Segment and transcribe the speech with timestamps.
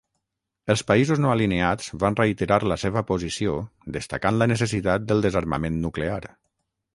[0.73, 3.53] Els països no alineats van reiterar la seva posició
[3.99, 6.19] destacant la necessitat del desarmament nuclear.